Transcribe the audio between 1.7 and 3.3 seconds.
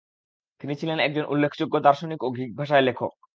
দার্শনিক ও গ্রীক ভাষায় লেখক।